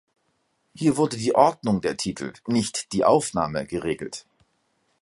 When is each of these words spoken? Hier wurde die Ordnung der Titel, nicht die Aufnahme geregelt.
Hier 0.73 0.97
wurde 0.97 1.15
die 1.15 1.35
Ordnung 1.35 1.79
der 1.81 1.95
Titel, 1.95 2.33
nicht 2.47 2.91
die 2.91 3.05
Aufnahme 3.05 3.67
geregelt. 3.67 4.25